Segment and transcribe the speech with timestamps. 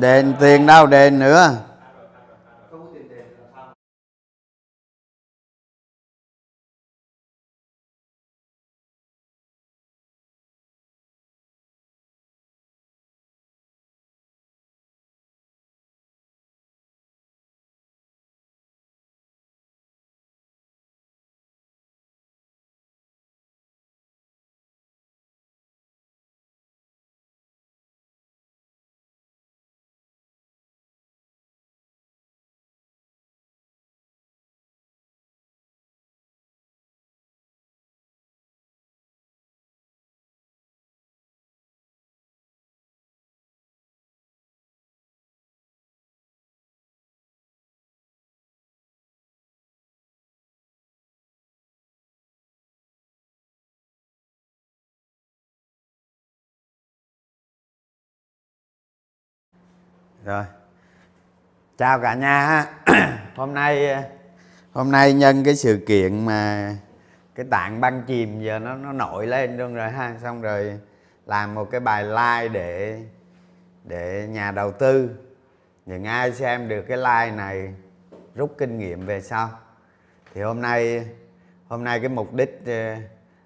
[0.00, 1.54] đền tiền đâu đền nữa.
[60.28, 60.44] Rồi.
[61.78, 62.66] Chào cả nhà
[63.36, 64.02] hôm nay ờ,
[64.72, 66.74] hôm nay nhân cái sự kiện mà
[67.34, 70.14] cái tạng băng chìm giờ nó nó nổi lên luôn rồi ha.
[70.22, 70.80] Xong rồi
[71.26, 73.00] làm một cái bài like để
[73.84, 75.10] để nhà đầu tư.
[75.86, 77.74] Những ai xem được cái like này
[78.34, 79.50] rút kinh nghiệm về sau.
[80.34, 81.06] Thì hôm nay
[81.68, 82.94] hôm nay cái mục đích ờ,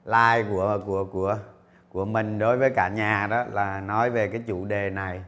[0.04, 1.38] like của của của
[1.88, 5.20] của mình đối với cả nhà đó là nói về cái chủ đề này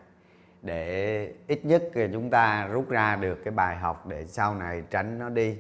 [0.64, 4.82] để ít nhất thì chúng ta rút ra được cái bài học để sau này
[4.91, 5.56] tránh nó đi.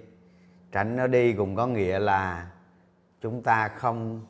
[0.72, 2.50] Tránh nó đi cũng có nghĩa là
[3.20, 4.26] chúng ta không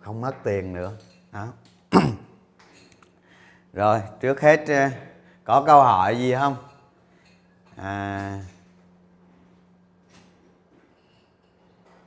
[0.00, 0.96] không mất tiền nữa.
[1.32, 1.52] Đó.
[3.72, 4.90] Rồi trước hết ờ,
[5.44, 6.56] có câu hỏi gì không?
[7.76, 8.40] À,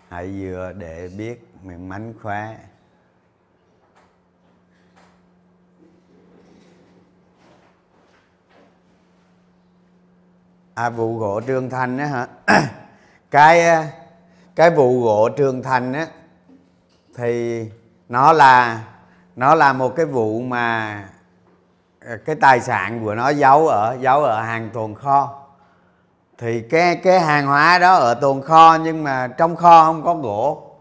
[0.10, 2.58] hãy vừa để biết mình mánh khóe.
[10.78, 12.28] À vụ gỗ trường Thành á hả?
[13.32, 13.88] Cái à,
[14.56, 16.08] cái vụ gỗ trường Thành á,
[17.16, 17.66] thì
[18.10, 18.84] nó là
[19.36, 21.04] nó là một cái vụ mà
[22.00, 25.44] à, cái tài sản của nó giấu ở giấu ở hàng tồn kho.
[26.38, 30.16] Thì cái cái hàng hóa đó ở tồn kho nhưng mà trong kho không có
[30.16, 30.72] gỗ.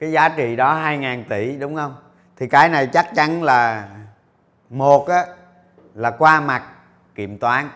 [0.00, 1.96] Cái giá trị đó 2.000 tỷ, đúng không?
[2.36, 3.88] Thì cái này chắc chắn là,
[4.70, 5.26] một á,
[5.94, 6.62] là qua mặt
[7.14, 7.68] kiểm toán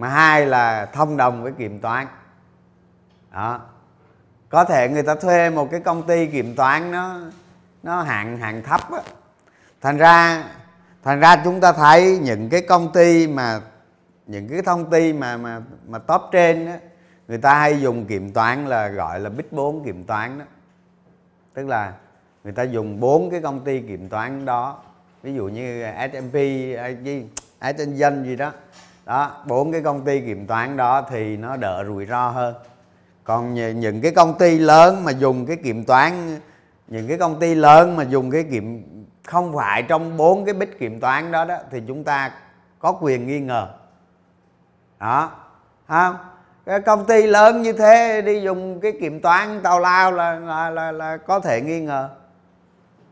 [0.00, 2.06] mà hai là thông đồng với kiểm toán.
[3.32, 3.60] Đó.
[4.48, 7.16] Có thể người ta thuê một cái công ty kiểm toán nó
[7.82, 9.00] nó hạng hạng thấp á.
[9.80, 10.44] Thành ra
[11.02, 13.60] thành ra chúng ta thấy những cái công ty mà,
[14.26, 16.78] những cái thông tin mà mà mà top trên á,
[17.28, 20.44] người ta hay dùng kiểm toán là gọi là big 4 kiểm toán đó.
[21.54, 21.92] Tức là
[22.44, 24.82] người ta dùng bốn cái công ty kiểm toán đó.
[25.22, 26.34] Ví dụ như S&P
[26.80, 27.26] hay gì
[28.24, 28.52] gì đó
[29.06, 32.54] đó bốn cái công ty kiểm toán đó thì nó đỡ rủi ro hơn.
[33.24, 36.38] Còn những cái công ty lớn mà dùng cái kiểm toán
[36.88, 38.82] những cái công ty lớn mà dùng cái kiểm
[39.26, 42.30] không phải trong bốn cái bích kiểm toán đó đó thì chúng ta
[42.78, 43.68] có quyền nghi ngờ.
[45.00, 45.30] Đó
[45.88, 46.16] không?
[46.66, 50.70] Cái công ty lớn như thế đi dùng cái kiểm toán tào lao là là,
[50.70, 52.08] là là có thể nghi ngờ.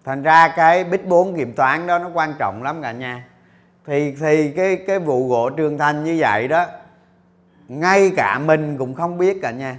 [0.04, 3.24] Thành ra cái bích bốn kiểm toán đó nó quan trọng lắm cả nhà
[3.88, 6.66] thì thì cái cái vụ gỗ trường thành như vậy đó
[7.68, 9.78] ngay cả mình cũng không biết cả nha.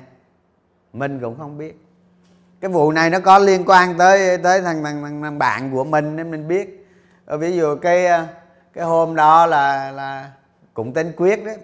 [0.94, 1.86] Mình cũng không biết.
[2.62, 5.84] Cái vụ này nó có liên quan tới tới thằng thằng, thằng, thằng bạn của
[5.84, 6.88] mình nên mình biết.
[7.26, 8.28] Ở ví dụ cái ờ,
[8.74, 10.32] cái hôm đó là là
[10.74, 11.58] cũng tên quyết đấy.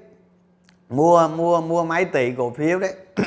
[0.89, 2.93] Mua mua mua mấy tỷ cổ phiếu đấy.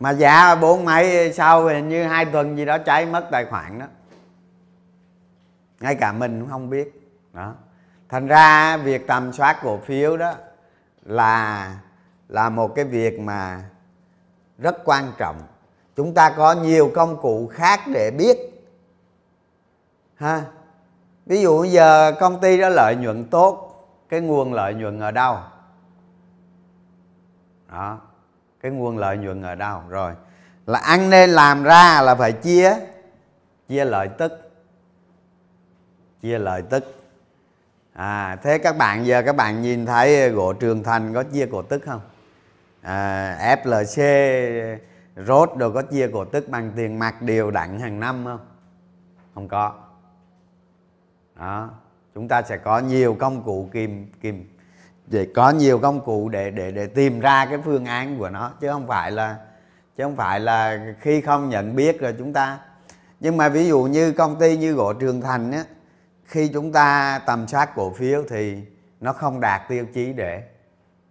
[0.00, 3.78] Mà giá bốn mấy sau hình như hai tuần gì đó cháy mất tài khoản
[3.78, 3.86] đó.
[5.80, 7.01] Ngay cả mình cũng không biết
[7.32, 7.54] đó.
[8.08, 10.34] Thành ra việc tầm soát cổ phiếu đó
[11.02, 11.76] là
[12.28, 13.64] là một cái việc mà
[14.58, 15.36] rất quan trọng.
[15.96, 18.38] Chúng ta có nhiều công cụ khác để biết,
[20.14, 20.44] ha.
[21.26, 23.68] Ví dụ giờ công ty đó lợi nhuận tốt,
[24.08, 25.38] cái nguồn lợi nhuận ở đâu?
[27.68, 28.00] Đó,
[28.60, 29.82] cái nguồn lợi nhuận ở đâu?
[29.88, 30.12] Rồi,
[30.66, 32.76] là ăn nên làm ra là phải chia
[33.68, 34.52] chia lợi tức,
[36.22, 37.01] chia lợi tức
[37.92, 41.62] à thế các bạn giờ các bạn nhìn thấy gỗ trường thành có chia cổ
[41.62, 42.00] tức không?
[42.82, 44.78] À, flc
[45.26, 48.40] rốt đồ có chia cổ tức bằng tiền mặt đều đặn hàng năm không?
[49.34, 49.74] Không có.
[51.38, 51.70] Đó
[52.14, 54.48] chúng ta sẽ có nhiều công cụ kìm kìm
[55.06, 58.52] để có nhiều công cụ để để để tìm ra cái phương án của nó
[58.60, 59.36] chứ không phải là
[59.96, 62.58] chứ không phải là khi không nhận biết rồi chúng ta.
[63.20, 65.64] Nhưng mà ví dụ như công ty như gỗ trường thành á
[66.32, 68.56] khi chúng ta tầm soát cổ phiếu thì
[69.00, 70.42] nó không đạt tiêu chí để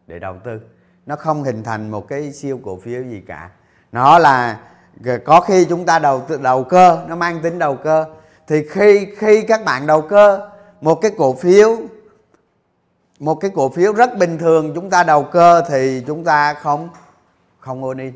[0.07, 0.59] để đầu tư.
[1.05, 3.49] Nó không hình thành một cái siêu cổ phiếu gì cả.
[3.91, 4.59] Nó là
[5.25, 8.05] có khi chúng ta đầu đầu cơ, nó mang tính đầu cơ.
[8.47, 10.49] Thì khi khi các bạn đầu cơ,
[10.81, 11.77] một cái cổ phiếu,
[13.19, 16.89] một cái cổ phiếu rất bình thường chúng ta đầu cơ thì chúng ta không
[17.59, 18.13] không ôn in.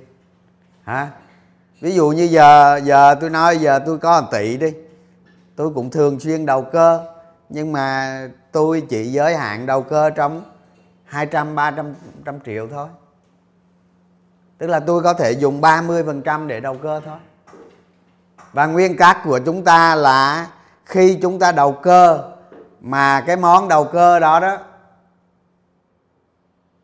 [0.84, 1.08] Hả?
[1.81, 4.74] Ví dụ như giờ giờ tôi nói, giờ tôi có một tỷ đi
[5.56, 7.06] tôi cũng thường xuyên đầu cơ,
[7.50, 8.19] nhưng mà
[8.52, 10.44] tôi chỉ giới hạn đầu cơ trong
[11.04, 11.94] 200 300
[12.25, 12.88] trăm triệu thôi.
[14.57, 17.18] Tức là tôi có thể dùng 30% để đầu cơ thôi.
[18.54, 20.48] Và nguyên tắc của chúng ta là
[20.86, 22.31] khi chúng ta đầu cơ,
[22.81, 24.58] mà cái món đầu cơ đó đó,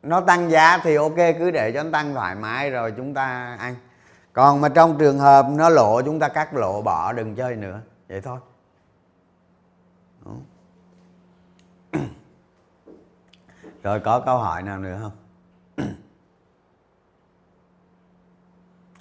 [0.03, 3.57] nó tăng giá thì ok, cứ để cho nó tăng thoải mái rồi chúng ta
[3.59, 3.75] ăn.
[4.33, 7.79] Còn mà trong trường hợp nó lộ chúng ta cắt lộ bỏ, đừng chơi nữa.
[8.09, 8.39] Vậy thôi.
[13.83, 15.11] Rồi có câu hỏi nào nữa không?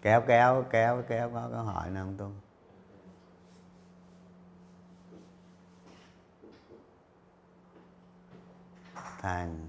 [0.03, 2.31] Kéo kéo kéo kéo, có câu hỏi nào không tôi
[9.21, 9.69] thằng.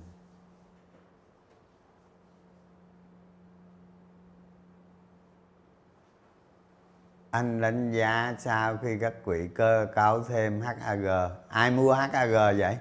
[7.31, 11.07] Anh đánh giá sau khi các quỹ cơ cấu thêm HAG
[11.47, 12.77] ai mua HAG vậy?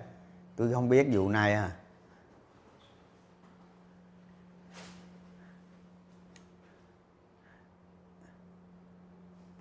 [0.56, 1.70] Tôi không biết vụ này à.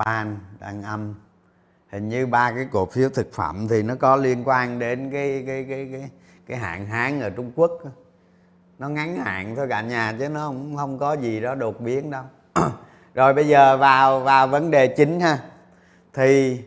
[0.06, 1.16] Pan đang âm.
[1.92, 5.44] Hình như ba cái cổ phiếu thực phẩm thì nó có liên quan đến cái
[5.48, 6.10] cái cái cái
[6.48, 7.72] cái hạn hán ở Trung Quốc.
[8.80, 12.12] Nó ngắn hạn thôi cả nhà, chứ nó không không có gì đó đột biến
[12.12, 12.24] đâu.
[13.13, 15.38] Rồi bây giờ vào vào vấn đề chính ha.
[16.13, 16.62] Thì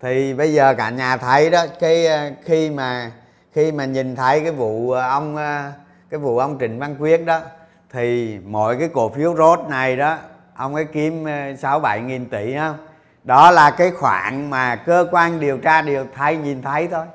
[0.00, 3.12] thì bây giờ cả nhà thấy đó, cái ờ, khi mà
[3.52, 5.72] khi mà nhìn thấy cái vụ ờ, ông ờ,
[6.10, 7.40] cái vụ ông Trịnh Văn Quyết đó,
[7.90, 10.18] thì mọi cái cổ phiếu rốt này đó
[10.58, 12.76] ông ấy kiếm ờ, sáu bảy nghìn tỷ không
[13.24, 17.06] đó là cái khoản mà cơ quan điều tra điều thay nhìn thấy thôi.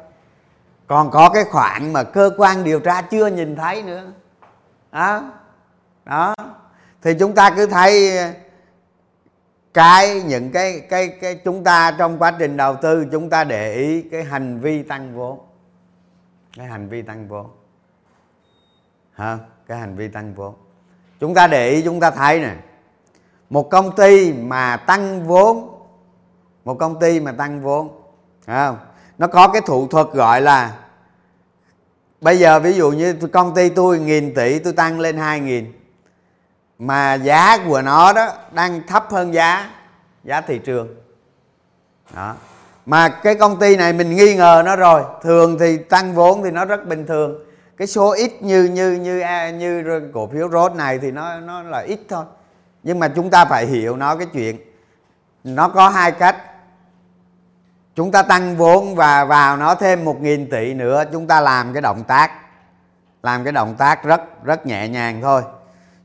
[0.88, 4.04] Còn có cái khoản mà cơ quan điều tra chưa nhìn thấy nữa.
[4.92, 5.32] Đó.
[6.06, 6.36] Đó.
[7.02, 8.32] Thì chúng ta cứ thấy ờ,
[9.74, 13.74] cái, những cái cái cái chúng ta trong quá trình đầu tư, chúng ta để
[13.74, 15.40] ý cái hành vi tăng vốn.
[16.58, 17.48] Cái hành vi tăng vốn.
[19.14, 19.38] Hả?
[19.68, 20.56] Cái hành vi tăng vốn.
[21.20, 22.56] Chúng ta để ý, chúng ta thấy này
[23.50, 25.70] một công ty mà tăng vốn,
[26.66, 28.02] một công ty mà tăng vốn
[28.48, 28.78] không?
[29.18, 30.74] nó có cái thủ thuật gọi là,
[32.22, 35.74] bây giờ ví dụ như công ty tôi nghìn tỷ, tôi tăng lên hai nghìn,
[36.80, 39.70] mà giá của nó đó đang thấp hơn giá
[40.24, 40.96] giá thị trường.
[42.16, 42.36] Đó.
[42.86, 46.52] Mà cái công ty này mình nghi ngờ nó rồi, thường thì tăng vốn thì
[46.52, 47.40] nó rất bình thường.
[47.78, 51.64] Cái số ít như như như à, như cổ phiếu rốt này thì nó nó
[51.64, 52.26] là ít thôi
[52.84, 54.58] nhưng mà chúng ta phải hiểu nó cái chuyện,
[55.44, 56.38] nó có hai cách.
[57.96, 61.74] Chúng ta tăng vốn và vào nó thêm một nghìn tỷ nữa, chúng ta làm
[61.74, 62.32] cái động tác,
[63.24, 65.42] làm cái động tác rất rất nhẹ nhàng thôi.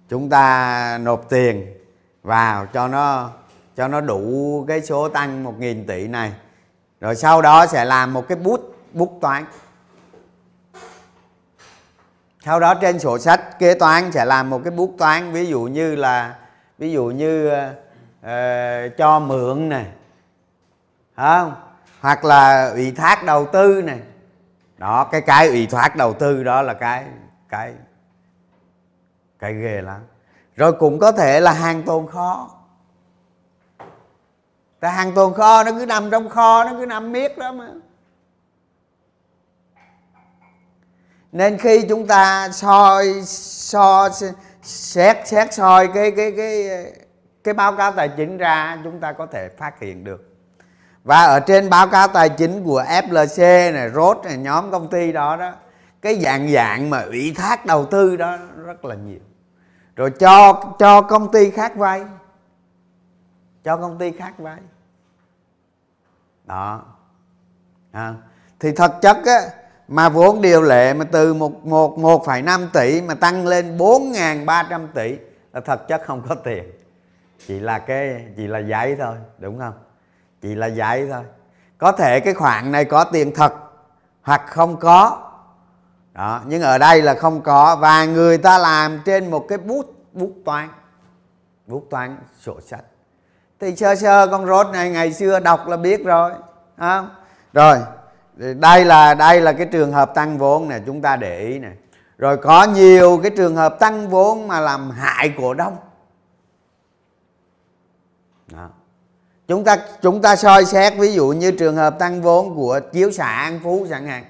[0.09, 1.67] Chúng ta nộp tiền
[2.23, 3.31] vào cho nó
[3.77, 6.33] cho nó đủ cái số tăng một nghìn tỷ này.
[7.01, 8.61] Rồi sau đó sẽ làm một cái bút
[8.93, 9.45] bút toán.
[12.45, 15.61] Sau đó trên sổ sách kế toán sẽ làm một cái bút toán, ví dụ
[15.61, 16.35] như là
[16.79, 17.51] ví dụ như
[18.21, 19.87] uh, cho mượn này
[21.17, 21.55] không?
[22.01, 24.01] Hoặc là ủy thác đầu tư này
[24.77, 27.05] đó cái cái ủy thác đầu tư đó là cái
[27.49, 27.75] cái
[29.39, 30.01] cái ghê lắm.
[30.57, 32.51] Rồi cũng có thể là hàng tồn kho.
[34.81, 37.69] Tại hàng tồn kho nó cứ nằm trong kho nó cứ nằm miết đó mà.
[41.33, 44.09] Nên khi chúng ta soi so
[44.63, 46.69] xét xét soi cái cái cái
[47.45, 50.25] cái báo cáo tài chính ra chúng ta có thể phát hiện được.
[51.05, 55.13] Và ở trên báo cáo tài chính của FLC này, rốt này, nhóm công ty
[55.13, 55.53] đó đó
[56.03, 59.21] cái dạng dạng mà ủy thác đầu tư đó rất là nhiều.
[59.97, 62.05] Rồi cho cho công ty khác vay.
[63.65, 64.59] Cho công ty khác vay.
[66.45, 66.83] Đó.
[67.93, 68.15] À.
[68.61, 69.41] thì thật chất á
[69.89, 73.79] mà vốn điều lệ mà từ một một một phẩy năm tỷ mà tăng lên
[73.79, 75.17] bốn ngàn ba trăm tỷ
[75.53, 76.65] là thật chất không có tiền.
[77.47, 79.75] Chỉ là cái, chỉ là giấy thôi, đúng không?
[80.43, 81.23] Chỉ là giấy thôi.
[81.79, 83.55] Có thể cái khoản này có tiền thật
[84.23, 85.31] hoặc không có.
[86.13, 89.87] Đó, nhưng ở đây là không có và người ta làm trên một cái bút
[90.13, 90.69] bút toán.
[91.67, 92.85] Bút toán sổ sách.
[93.61, 96.33] Thì sơ sơ con rốt này ngày xưa đọc là biết rồi
[96.79, 97.11] không?
[97.53, 97.79] Rồi
[98.39, 101.73] đây là đây là cái trường hợp tăng vốn này chúng ta để ý này
[102.19, 105.77] rồi có nhiều cái trường hợp tăng vốn mà làm hại cổ đông.
[108.53, 108.71] Đó.
[109.49, 113.11] chúng ta chúng ta soi xét ví dụ như trường hợp tăng vốn của chiếu
[113.11, 114.25] xạ an phú chẳng hạn.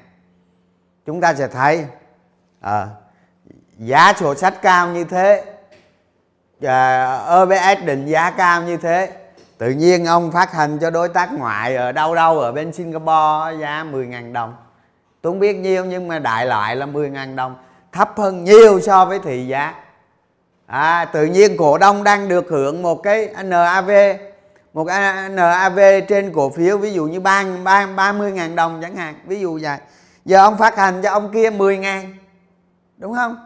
[1.07, 1.85] Chúng ta sẽ thấy
[2.61, 2.89] à,
[3.79, 5.45] giá sổ sách cao như thế
[6.63, 9.28] à, OBS ờ định giá cao như thế
[9.59, 13.57] tự nhiên ông phát hành cho đối tác ngoại ở đâu đâu ở bên Singapore
[13.61, 14.55] giá 10.000 đồng.
[15.23, 17.57] Tôi không biết nhiêu nhưng mà đại loại là 10.000 đồng.
[17.93, 19.75] Thấp hơn nhiều so với thị giá.
[20.67, 23.91] À, tự nhiên cổ đông đang được hưởng một cái NAV
[24.79, 24.87] một
[25.31, 29.15] NAV trên cổ phiếu ví dụ như ba ba ba mươi ngàn đồng chẳng hạn
[29.27, 29.79] ví dụ vậy.
[30.25, 32.15] Giờ ông phát hành cho ông kia 10 ngàn
[32.97, 33.37] đúng không?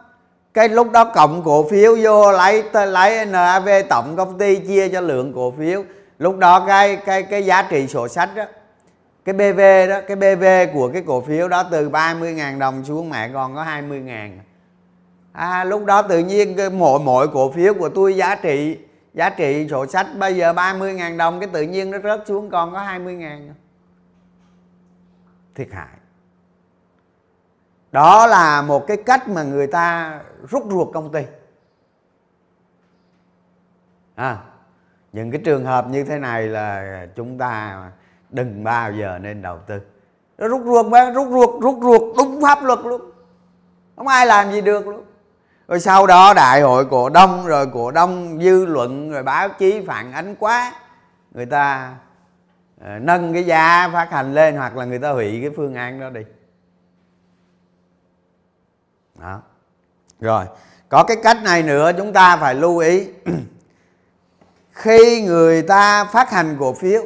[0.53, 5.01] Cái lúc đó cộng cổ phiếu vô lấy lấy NAV tổng công ty chia cho
[5.01, 5.83] lượng cổ phiếu
[6.23, 8.43] lúc đó cái cái cái giá trị sổ sách đó
[9.25, 13.29] cái BV đó cái BV của cái cổ phiếu đó từ 30.000 đồng xuống mẹ
[13.33, 14.29] còn có 20.000
[15.31, 18.77] à, lúc đó tự nhiên cái mỗi mỗi cổ phiếu của tôi giá trị
[19.13, 22.73] giá trị sổ sách bây giờ 30.000 đồng cái tự nhiên nó rớt xuống còn
[22.73, 23.49] có 20.000
[25.55, 25.97] thiệt hại.
[27.91, 31.23] Đó là một cái cách mà người ta rút ruột công ty.
[34.15, 34.37] À,
[35.13, 37.83] những cái trường hợp như thế này là chúng ta
[38.29, 39.79] đừng bao giờ nên đầu tư.
[40.37, 43.01] Nó rút ruột rút ruột rút ruột, đúng pháp luật luôn.
[43.95, 45.03] Không ai làm gì được luôn.
[45.67, 49.83] Rồi sau đó đại hội cổ đông, rồi cổ đông dư luận, rồi báo chí
[49.87, 50.73] phản ánh quá,
[51.31, 51.95] người ta
[52.81, 55.99] ờ, nâng cái giá phát hành lên hoặc là người ta hủy cái phương án
[55.99, 56.21] đó đi.
[59.19, 59.41] Đó.
[60.19, 60.45] Rồi,
[60.89, 63.07] có cái cách này nữa chúng ta phải lưu ý.
[64.73, 67.01] khi người ta phát hành cổ phiếu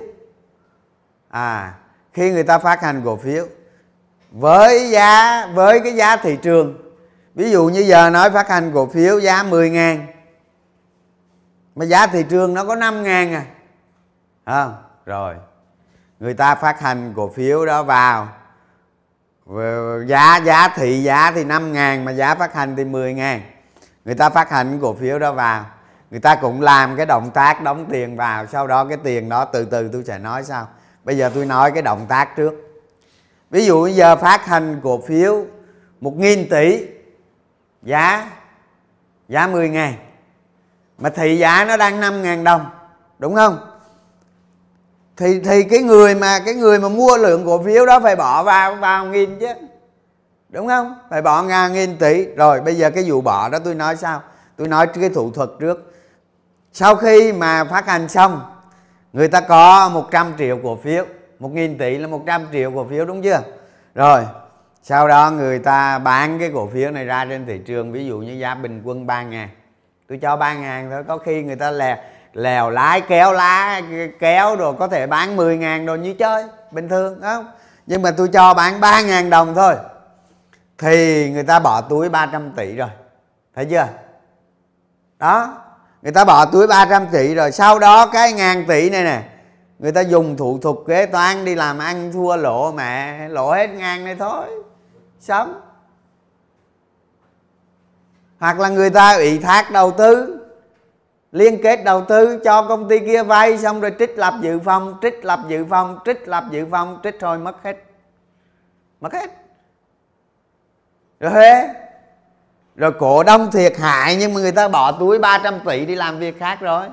[1.29, 1.73] à
[2.13, 3.45] khi người ta phát hành cổ phiếu
[4.31, 6.77] với giá, với cái giá thị trường,
[7.35, 10.07] ví dụ như giờ nói phát hành cổ phiếu giá 10 ngàn,
[11.75, 13.45] mà giá thị trường nó có 5 ngàn à
[14.45, 14.75] không?
[15.05, 15.35] Rồi,
[16.19, 18.27] người ta phát hành cổ phiếu đó vào
[20.05, 23.41] giá giá thị, giá thì 5 ngàn mà giá phát hành thì 10 ngàn.
[24.05, 25.65] Người ta phát hành cổ phiếu đó vào
[26.11, 29.45] người ta cũng làm cái động tác đóng tiền vào, sau đó cái tiền đó
[29.45, 30.67] từ từ tôi sẽ nói sau.
[31.03, 32.53] Bây giờ tôi nói cái động tác trước.
[33.49, 35.45] Ví dụ giờ phát hành cổ phiếu
[36.01, 36.85] một nghìn tỷ,
[37.83, 38.31] giá
[39.27, 39.93] giá 10 ngàn.
[40.97, 42.65] Mà thị giá nó đang 5 ngàn đồng,
[43.19, 43.59] đúng không?
[45.17, 48.43] Thì thì cái người mà, cái người mà mua lượng cổ phiếu đó phải bỏ
[48.43, 49.47] vào vào nghìn chứ,
[50.49, 50.95] đúng không?
[51.09, 52.25] Phải bỏ ngàn nghìn tỷ.
[52.25, 54.21] Rồi, bây giờ cái vụ bỏ đó tôi nói sao?
[54.55, 55.93] Tôi nói cái thủ thuật trước
[56.77, 58.41] sau khi mà phát hành xong,
[59.13, 61.05] người ta có 100 triệu cổ phiếu
[61.39, 63.41] 1.000 tỷ là 100 triệu cổ phiếu đúng chưa?
[63.95, 64.25] Rồi,
[64.83, 68.19] sau đó người ta bán cái cổ phiếu này ra trên thị trường, ví dụ
[68.19, 69.49] như giá bình quân 3 ngàn.
[70.07, 72.03] Tôi cho 3 ngàn thôi, có khi người ta lè,
[72.33, 73.81] lèo lái, kéo lá
[74.19, 77.51] kéo rồi có thể bán 10 ngàn đồ như chơi, bình thường không?
[77.87, 79.75] Nhưng mà tôi cho bán 3 ngàn đồng thôi,
[80.77, 82.89] thì người ta bỏ túi 300 tỷ rồi
[83.55, 83.87] thấy chưa?
[85.19, 85.63] Đó
[86.01, 89.23] người ta bỏ túi 300 tỷ rồi, sau đó cái ngàn tỷ này nè,
[89.79, 93.67] người ta dùng thủ thuật kế toán đi làm ăn thua lỗ mẹ lỗ hết
[93.67, 94.45] ngàn này thôi,
[95.19, 95.61] sống.
[98.39, 100.39] Hoặc là người ta ủy thác đầu tư,
[101.31, 104.97] liên kết đầu tư cho công ty kia vay xong rồi trích lập dự phòng,
[105.01, 107.83] trích lập dự phòng, trích lập dự phòng, trích thôi, mất hết.
[109.01, 109.29] Mất hết.
[111.19, 111.31] Rồi
[112.77, 116.19] rồi cổ đông thiệt hại, nhưng mà người ta bỏ túi 300 tỷ đi làm
[116.19, 116.87] việc khác rồi.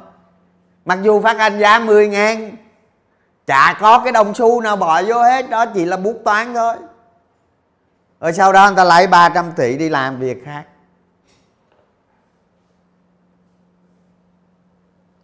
[0.84, 2.56] Mặc dù phát hành giá 10 ngàn,
[3.46, 6.74] chả có cái đồng xu nào bỏ vô hết, đó chỉ là bút toán thôi.
[8.20, 10.64] Rồi sau đó người ta lấy 300 tỷ đi làm việc khác.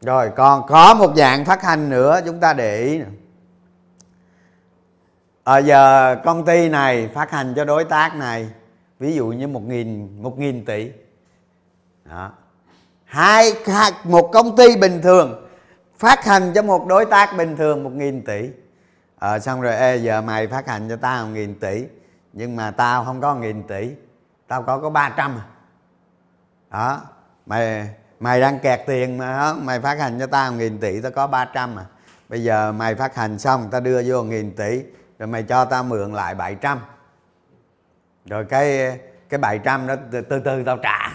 [0.01, 3.05] Rồi, còn có một dạng phát hành nữa, chúng ta để ý nè.
[5.45, 8.51] Ở giờ công ty này phát hành cho đối tác này
[9.01, 10.91] ví dụ như một nghìn một nghìn tỷ.
[12.05, 12.33] Đó.
[13.05, 13.53] hai
[14.05, 15.49] một công ty bình thường
[15.99, 18.51] phát hành cho một đối tác bình thường một nghìn tỷ.
[19.19, 21.85] À, xong rồi ê giờ mày phát hành cho tao một nghìn tỷ
[22.33, 23.91] nhưng mà tao không có một nghìn tỷ
[24.49, 25.45] tao có có ba trăm, à.
[26.71, 27.01] đó.
[27.47, 27.89] Mày
[28.21, 31.13] mày đang kẹt tiền mà đó, mày phát hành cho tao một nghìn tỷ tao
[31.13, 31.85] có 300 à.
[32.29, 34.83] Bây giờ mày phát hành xong tao đưa vô một nghìn tỷ
[35.19, 36.79] rồi mày cho tao mượn lại 700
[38.31, 41.11] rồi cái cái 700 đó từ từ, từ tao trả.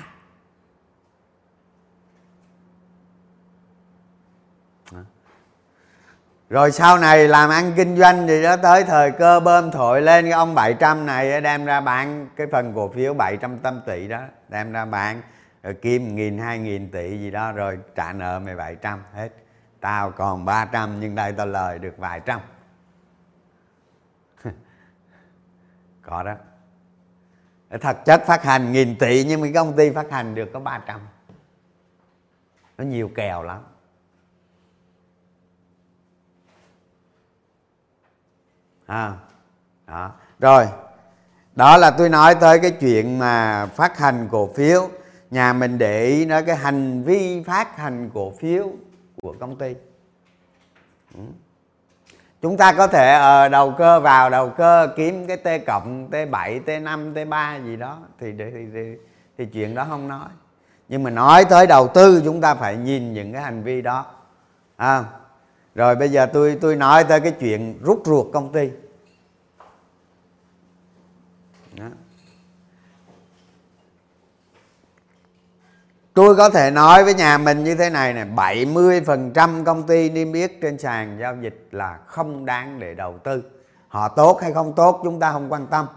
[6.50, 10.26] Rồi sau này làm ăn kinh doanh thì đó tới thời cơ bơm thổi lên
[10.26, 14.22] cái ông 700 này đem ra bán cái phần cổ phiếu 700 tâm tỷ đó
[14.50, 15.22] đem ra bán
[15.64, 19.30] rồi kim nghìn hai nghìn tỷ gì đó rồi trả nợ mày 700 hết.
[19.80, 22.40] Tao còn 300 nhưng đây tao lời được vài trăm
[26.02, 26.36] có đó
[27.70, 31.00] thật chất phát hành nghìn tỷ nhưng mà công ty phát hành được có 300
[32.78, 33.62] nó nhiều kèo lắm.
[38.86, 39.14] À,
[39.88, 40.12] đó.
[40.40, 40.68] Rồi
[41.56, 44.90] đó là tôi nói tới cái chuyện mà phát hành cổ phiếu.
[45.32, 48.72] Nhà mình để ý nói cái hành vi phát hành cổ phiếu
[49.22, 49.76] của công ty.
[51.16, 51.22] Ừ
[52.42, 56.16] chúng ta có thể ở đầu cơ vào đầu cơ kiếm cái t cộng t
[56.32, 57.98] 7 t 5 t 3 gì đó.
[58.20, 58.96] Thì, thì, thì,
[59.38, 60.30] thì chuyện đó không nói.
[60.90, 64.06] Nhưng mà nói tới đầu tư chúng ta phải nhìn những cái hành vi đó.
[64.76, 65.04] À,
[65.76, 68.70] rồi bây giờ tôi tôi nói tới cái chuyện rút ruột công ty.
[71.74, 71.86] Đó.
[76.16, 80.34] Tôi có thể nói với nhà mình như thế này này 70% công ty niêm
[80.34, 83.44] yết trên sàn giao dịch là không đáng để đầu tư.
[83.88, 85.88] Họ tốt hay không tốt chúng ta không quan tâm.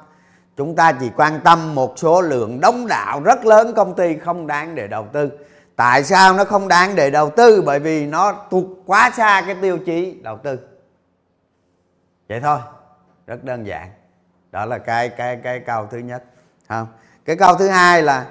[0.56, 4.46] Chúng ta chỉ quan tâm một số lượng đông đảo rất lớn công ty không
[4.46, 5.30] đáng để đầu tư.
[5.76, 7.62] Tại sao nó không đáng để đầu tư?
[7.66, 10.58] Bởi vì nó thuộc quá xa cái tiêu chí đầu tư.
[12.28, 12.58] Vậy thôi,
[13.26, 13.90] rất đơn giản.
[14.50, 16.24] Đó là cái cái cái câu thứ nhất,
[16.68, 16.86] không?
[17.24, 18.26] Cái câu thứ hai là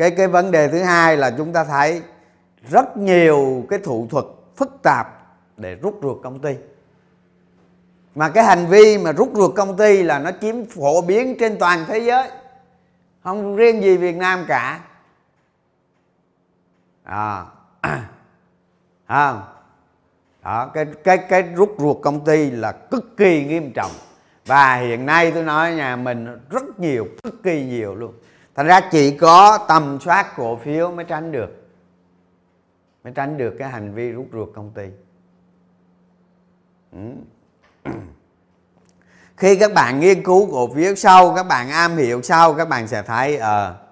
[0.00, 2.02] cái cái vấn đề thứ hai là chúng ta thấy
[2.70, 4.24] rất nhiều cái thủ thuật
[4.56, 5.06] phức tạp
[5.56, 6.54] để rút ruột công ty.
[8.14, 11.58] Mà cái hành vi mà rút ruột công ty là nó chiếm phổ biến trên
[11.58, 12.30] toàn thế giới.
[13.24, 14.80] Không riêng gì Việt Nam cả.
[17.04, 17.44] À,
[19.06, 19.42] à
[20.42, 23.92] đó cái cái cái rút ruột công ty là cực kỳ nghiêm trọng.
[24.46, 28.12] Và hiện nay tôi nói nhà mình rất nhiều cực kỳ nhiều luôn
[28.54, 31.68] thành ra chỉ có tầm soát cổ phiếu mới tránh được
[33.04, 34.86] mới tránh được cái hành vi rút ruột công ty
[36.92, 36.98] ừ.
[39.36, 42.88] khi các bạn nghiên cứu cổ phiếu sâu các bạn am hiểu sâu các bạn
[42.88, 43.90] sẽ thấy ờ uh,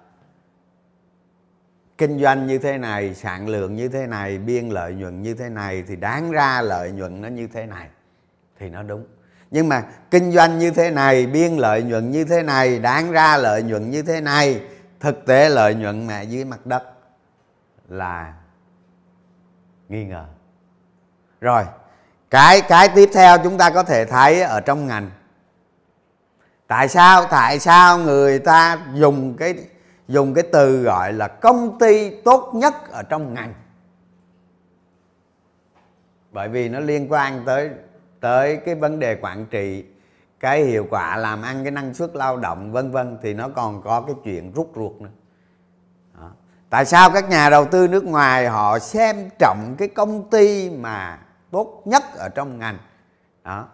[1.97, 5.49] kinh doanh như thế này sản lượng như thế này biên lợi nhuận như thế
[5.49, 7.89] này thì đáng ra lợi nhuận nó như thế này
[8.59, 9.05] thì nó đúng
[9.51, 13.37] nhưng mà kinh doanh như thế này, biên lợi nhuận như thế này, đáng ra
[13.37, 14.61] lợi nhuận như thế này,
[14.99, 16.83] thực tế lợi nhuận mẹ dưới mặt đất
[17.87, 18.33] là
[19.89, 20.25] nghi ngờ.
[21.41, 21.63] Rồi,
[22.29, 25.11] cái cái tiếp theo chúng ta có thể thấy ở trong ngành.
[26.67, 29.55] Tại sao tại sao người ta dùng cái
[30.07, 33.53] dùng cái từ gọi là công ty tốt nhất ở trong ngành?
[36.31, 37.69] Bởi vì nó liên quan tới
[38.19, 39.85] tới cái vấn đề quản trị,
[40.39, 43.81] cái hiệu quả làm ăn, cái năng suất lao động, vân vân, thì nó còn
[43.81, 45.09] có cái chuyện rút ruột nữa.
[46.19, 46.31] Đó.
[46.69, 51.19] tại sao các nhà đầu tư nước ngoài họ xem trọng cái công ty mà
[51.51, 52.77] tốt nhất ở trong ngành?
[53.43, 53.67] Đó.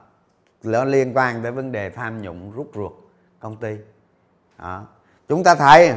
[0.63, 2.91] Nó liên quan tới vấn đề tham nhũng, rút ruột
[3.39, 3.75] công ty.
[4.59, 4.83] Đó.
[5.29, 5.93] chúng ta thấy,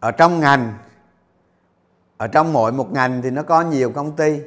[0.00, 0.72] ở trong ngành,
[2.16, 4.40] ở trong mỗi một ngành thì nó có nhiều công ty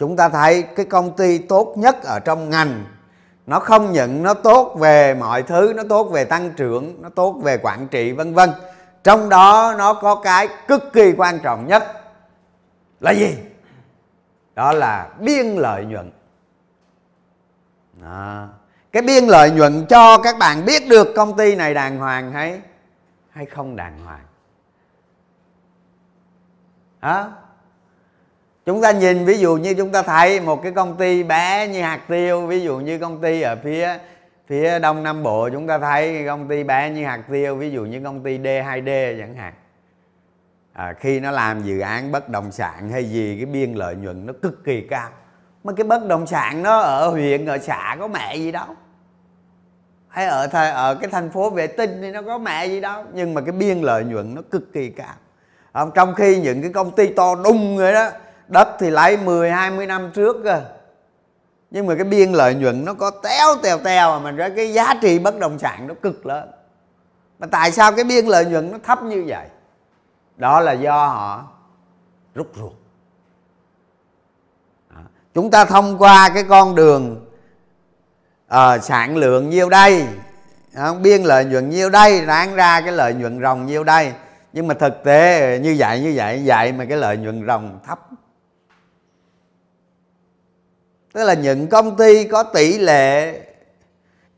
[0.00, 2.84] chúng ta thấy cái công ty tốt nhất ở trong ngành,
[3.46, 7.32] nó không những nó tốt về mọi thứ, nó tốt về tăng trưởng, nó tốt
[7.42, 8.50] về quản trị, vân vân.
[9.04, 11.84] Trong đó nó có cái cực kỳ quan trọng nhất
[13.00, 13.38] là gì?
[14.54, 16.10] Đó là biên lợi nhuận.
[18.02, 18.48] Đó.
[18.92, 22.60] cái biên lợi nhuận cho các bạn biết được công ty này đàng hoàng hay
[23.30, 24.24] hay không đàng hoàng?
[27.00, 27.28] Đó
[28.66, 31.82] chúng ta nhìn ví dụ như chúng ta thấy một cái công ty bé như
[31.82, 33.98] hạt tiêu ví dụ như công ty ở phía
[34.46, 37.84] phía đông nam bộ chúng ta thấy công ty bé như hạt tiêu ví dụ
[37.84, 39.52] như công ty D2D chẳng hạn.
[40.72, 44.26] À, khi nó làm dự án bất động sản hay gì cái biên lợi nhuận
[44.26, 45.10] nó cực kỳ cao.
[45.64, 48.66] Mà cái bất động sản nó ở huyện ở xã có mẹ gì đâu.
[50.08, 53.04] Hay ở th- ở cái thành phố vệ tinh thì nó có mẹ gì đâu.
[53.12, 55.14] Nhưng mà cái biên lợi nhuận nó cực kỳ cao.
[55.72, 55.90] Không?
[55.94, 58.10] trong khi những cái công ty to đùng rồi đó
[58.50, 60.62] đất thì lấy 10 20 năm trước cơ.
[61.70, 64.94] Nhưng mà cái biên lợi nhuận nó có téo tèo tèo mà ra cái giá
[65.02, 66.50] trị bất động sản nó cực lớn.
[67.38, 69.46] Mà tại sao cái biên lợi nhuận nó thấp như vậy?
[70.36, 71.48] Đó là do họ
[72.34, 72.72] rút ruột.
[75.34, 77.26] Chúng ta thông qua cái con đường
[78.54, 80.06] uh, sản lượng nhiêu đây
[80.74, 84.12] không biên lợi nhuận nhiêu đây ráng ra cái lợi nhuận ròng nhiêu đây.
[84.52, 87.98] Nhưng mà thực tế như vậy như vậy vậy mà cái lợi nhuận ròng thấp
[91.12, 93.40] tức là những công ty có tỷ lệ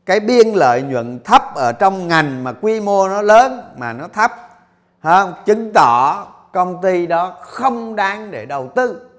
[0.05, 4.07] cái biên lợi nhuận thấp ở trong ngành mà quy mô nó lớn mà nó
[4.07, 4.31] thấp
[5.03, 9.09] không chứng tỏ công ty đó không đáng để đầu tư.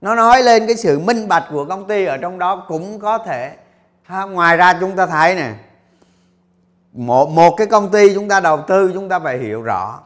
[0.00, 3.18] Nó nói lên cái sự minh bạch của công ty ở trong đó cũng có
[3.18, 3.56] thể
[4.02, 5.52] ha, ngoài ra chúng ta thấy nè
[6.92, 10.00] một một cái công ty chúng ta đầu tư chúng ta phải hiểu rõ.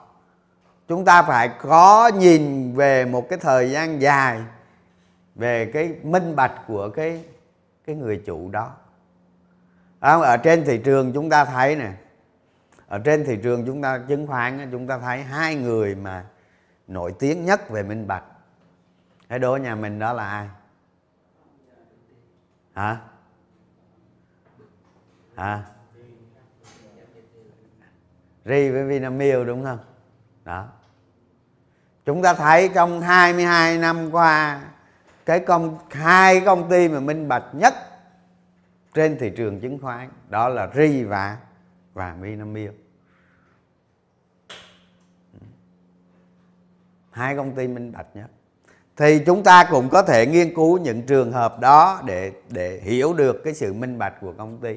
[0.88, 4.40] Chúng ta phải có nhìn về một cái thời gian dài
[5.34, 7.24] về cái minh bạch của cái
[7.86, 8.76] cái người chủ đó.
[10.00, 11.92] À, ở trên thị trường chúng ta thấy nè,
[12.88, 16.24] ở trên thị trường chúng ta, chứng khoán chúng ta thấy hai người mà
[16.86, 18.24] nổi tiếng nhất về minh bạch.
[19.28, 20.48] Cái đố nhà mình đó là ai?
[22.74, 22.98] Hả?
[25.36, 25.62] Hả?
[28.44, 29.78] Ri với vinamilk đúng không?
[30.44, 30.68] Đó.
[32.04, 34.60] Chúng ta thấy trong 22 năm qua
[35.26, 37.74] cái công hai công ty mà minh bạch nhất
[38.94, 41.36] trên thị trường chứng khoán đó là ri và
[41.94, 42.74] và vinamilk.
[47.10, 48.30] Hai công ty minh bạch nhất.
[48.96, 53.14] Thì chúng ta cũng có thể nghiên cứu những trường hợp đó để để hiểu
[53.14, 54.76] được cái sự minh bạch của công ty.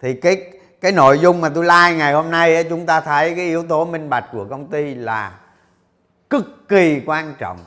[0.00, 3.34] Thì cái cái nội dung mà tôi like ngày hôm nay ấy, chúng ta thấy
[3.34, 5.40] cái yếu tố minh bạch của công ty là
[6.30, 7.58] cực kỳ quan trọng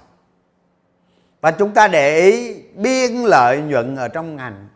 [1.44, 4.68] và chúng ta để ý biên lợi nhuận ở trong ngành.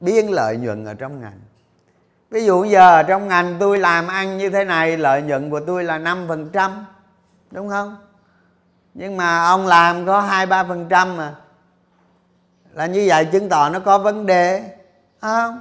[0.00, 1.40] Biên lợi nhuận ở trong ngành.
[2.30, 5.84] Ví dụ giờ trong ngành tôi làm ăn như thế này, lợi nhuận của tôi
[5.84, 6.70] là 5%
[7.50, 7.96] đúng không?
[8.94, 11.34] Nhưng mà ông làm có hai ba phần trăm mà.
[12.72, 14.76] Là như vậy chứng tỏ nó có vấn đề
[15.20, 15.60] không?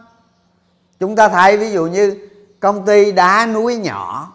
[0.99, 4.33] Chúng ta thấy ví dụ như công ty đá núi nhỏ.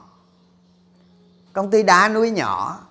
[1.53, 2.84] Công ty đá núi nhỏ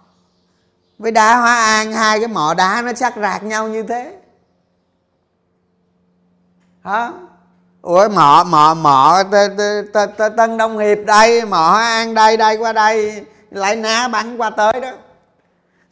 [1.04, 4.16] với đá hóa an, hai cái mỏ đá nó sắc rạc nhau như thế.
[6.84, 7.12] Hả?
[7.82, 9.24] Ủa, mỏ mỏ mỏ
[10.38, 14.50] tân đông hiệp đây, mỏ hóa an đây đây qua đây, lại ná bắn qua
[14.50, 14.92] tới đó.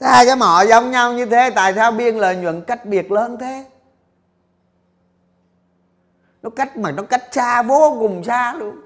[0.02, 3.38] Hai cái mỏ giống nhau như thế, tại sao biên lợi nhuận cách biệt lớn
[3.40, 3.66] thế?
[6.42, 8.81] Nó cách mà nó cách xa vô cùng xa luôn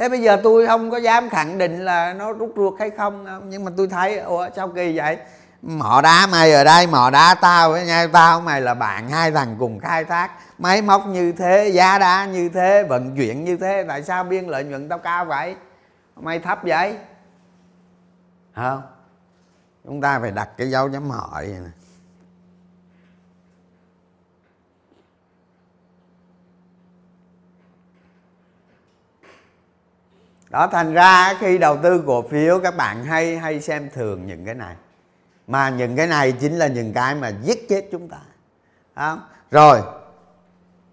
[0.00, 3.26] thế bây giờ tôi không có dám khẳng định là nó rút ruột hay không
[3.48, 5.18] nhưng mà tôi thấy, ủa, sao kỳ vậy?
[5.62, 9.30] Mỏ đá mày ở đây, mỏ đá tao với nhau tao mày là bạn hai
[9.30, 10.30] thằng cùng khai thác.
[10.58, 14.46] Máy móc như thế, giá đá như thế, vận chuyển như thế, tại sao biên
[14.46, 15.56] lợi nhuận tao cao vậy?
[16.16, 16.96] Mày thấp vậy?
[18.54, 18.82] Không
[19.84, 21.72] chúng ta phải đặt cái dấu chấm hỏi này.
[30.50, 34.44] Đó thành ra khi đầu tư cổ phiếu các bạn hay hay xem thường những
[34.44, 34.76] cái này.
[35.46, 38.18] Mà những cái này chính là những cái mà giết chết chúng ta.
[38.96, 39.18] Đó.
[39.50, 39.82] rồi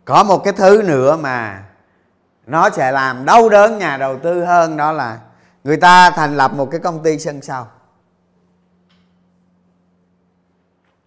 [0.06, 1.64] có một cái thứ nữa mà
[2.46, 5.20] nó sẽ làm đau đớn nhà đầu tư hơn đó là
[5.64, 7.68] người ta thành lập một cái công ty sân sau.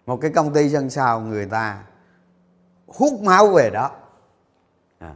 [0.05, 1.77] Một cái công ty sân sau người ta
[2.87, 3.91] hút máu về đó.
[4.99, 5.13] À,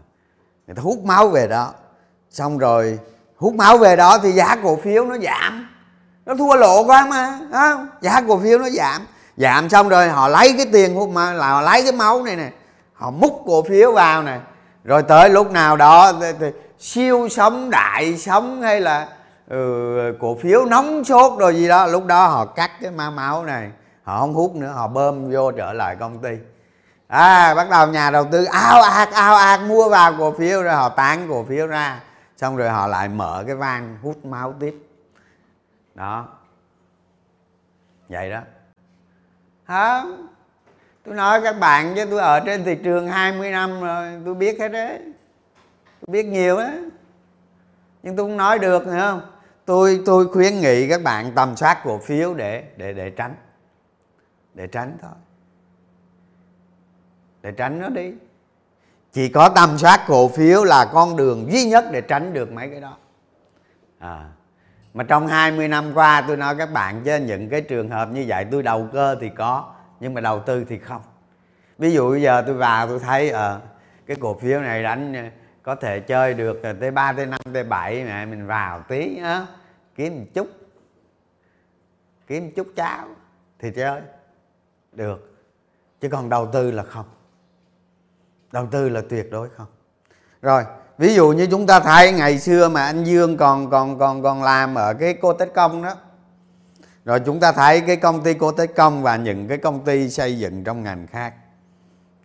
[0.67, 1.73] người ta hút máu về đó.
[2.29, 2.99] Xong rồi
[3.37, 5.67] hút máu về đó thì giá cổ phiếu nó giảm.
[6.25, 7.87] Nó thua lộ quá mà không?
[8.01, 9.01] giá cổ phiếu nó giảm.
[9.37, 12.35] Giảm xong rồi họ lấy cái tiền hút mà là họ lấy cái máu này
[12.35, 12.49] nè.
[12.93, 14.39] Họ múc cổ phiếu vào nè.
[14.83, 16.47] Rồi tới lúc nào đó thì, thì,
[16.79, 19.07] siêu sống đại sống hay là
[19.49, 23.43] ừ, cổ phiếu nóng sốt rồi gì đó lúc đó họ cắt cái ma máu
[23.43, 23.69] này.
[24.03, 26.29] Họ không hút nữa họ bơm vô trở lại công ty.
[27.07, 30.73] À bắt đầu nhà đầu tư ao ạt ao ạt mua vào cổ phiếu rồi
[30.73, 31.99] họ tán cổ phiếu ra
[32.37, 34.75] xong rồi họ lại mở cái van hút máu tiếp.
[35.95, 36.27] Đó.
[38.09, 38.41] Vậy đó.
[39.63, 40.03] Hả
[41.03, 44.59] tôi nói các bạn chứ, tôi ở trên thị trường 20 năm rồi, tôi biết
[44.59, 44.99] hết đấy.
[46.01, 46.73] Tôi biết nhiều á
[48.03, 49.21] nhưng tôi không nói được nữa không?
[49.65, 53.35] Tôi tôi khuyến nghị các bạn tầm soát cổ phiếu để để để tránh.
[54.53, 55.11] Để tránh thôi.
[57.41, 58.13] Để tránh nó đi
[59.15, 62.69] chỉ có tầm soát cổ phiếu là con đường duy nhất để tránh được mấy
[62.69, 62.97] cái đó.
[63.99, 64.29] À.
[64.93, 68.25] mà trong 20 năm qua tôi nói các bạn chứ những cái trường hợp như
[68.27, 71.01] vậy tôi đầu cơ thì có nhưng mà đầu tư thì không.
[71.77, 73.59] Ví dụ bây giờ tôi vào tôi thấy à,
[74.05, 75.23] cái cổ phiếu này đánh ờ,
[75.63, 79.45] có thể chơi được t 3 t 5 t 7 mẹ mình vào tí á
[79.95, 80.47] kiếm một chút.
[82.27, 83.07] Kiếm một chút cháo
[83.59, 84.01] thì chơi.
[84.91, 85.37] Được.
[86.01, 87.05] Chứ còn đầu tư là không
[88.55, 89.67] đầu tư là tuyệt đối không?
[90.41, 90.63] Rồi,
[90.97, 94.43] ví dụ như chúng ta thấy ngày xưa mà anh dương còn còn còn còn
[94.43, 95.95] làm ở cái cô tết công đó.
[97.05, 100.09] Rồi chúng ta thấy cái công ty cô tết công và những cái công ty
[100.09, 101.33] xây dựng trong ngành khác,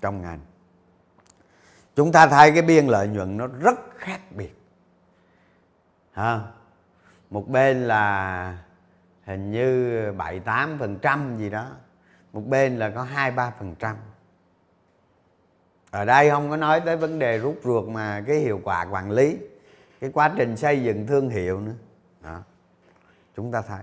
[0.01, 0.41] trong ngành.
[1.97, 4.63] Chúng ta thấy cái biên lợi nhuận nó rất khác biệt.
[6.13, 6.41] Ha?
[7.31, 8.59] Một bên là
[9.27, 11.67] hình như bảy tám phần trăm gì đó,
[12.33, 13.97] một bên là có hai ba phần trăm
[15.91, 19.11] ở đây không có nói tới vấn đề rút ruột mà cái hiệu quả quản
[19.11, 19.37] lý,
[20.01, 21.75] cái quá trình xây dựng thương hiệu nữa
[22.25, 22.39] đó.
[23.37, 23.83] chúng ta thấy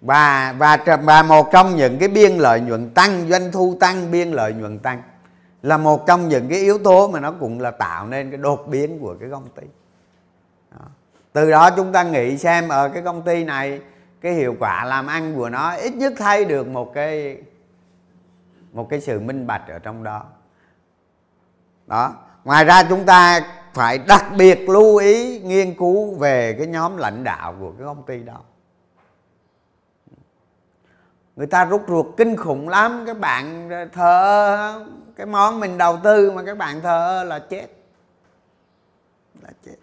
[0.00, 4.30] và và và một trong những cái biên lợi nhuận tăng, doanh thu tăng, biên
[4.30, 5.02] lợi nhuận tăng
[5.62, 8.66] là một trong những cái yếu tố mà nó cũng là tạo nên cái đột
[8.68, 9.66] biến của cái công ty
[10.70, 10.86] đó.
[11.32, 13.80] từ đó chúng ta nghĩ xem ở cái công ty này,
[14.20, 17.36] cái hiệu quả làm ăn của nó ít nhất thay được một cái
[18.72, 20.24] một cái sự minh bạch ở trong đó.
[21.86, 22.14] Đó.
[22.44, 23.40] Ngoài ra chúng ta
[23.74, 28.02] phải đặc biệt lưu ý, nghiên cứu về cái nhóm lãnh đạo của cái công
[28.02, 28.40] ty đó.
[31.36, 34.84] Người ta rút ruột kinh khủng lắm các bạn thờ
[35.16, 37.66] cái món mình đầu tư mà các bạn thờ là chết.
[39.42, 39.76] Là chết.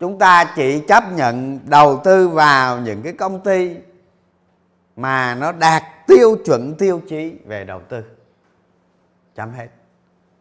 [0.00, 3.76] Chúng ta chỉ chấp nhận đầu tư vào những cái công ty
[4.96, 8.04] mà nó đạt tiêu chuẩn tiêu chí về đầu tư.
[9.34, 9.68] Chấm hết.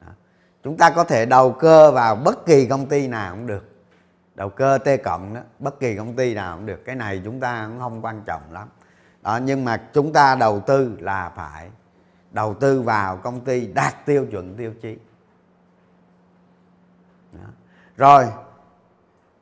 [0.01, 0.07] Đó.
[0.63, 3.69] chúng ta có thể đầu cơ vào bất kỳ công ty nào cũng được.
[4.35, 6.85] Đầu cơ t cộng đó, bất kỳ công ty nào cũng được.
[6.85, 8.67] Cái này chúng ta cũng không quan trọng lắm.
[9.21, 11.69] Đó, nhưng mà chúng ta đầu tư là phải
[12.31, 14.97] đầu tư vào công ty đạt tiêu chuẩn tiêu chí.
[17.31, 17.49] Đó.
[17.97, 18.25] rồi,